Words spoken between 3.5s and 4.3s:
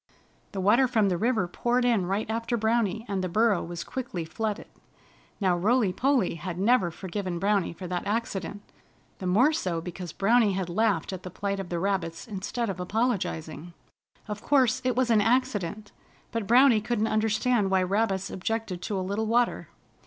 was quickly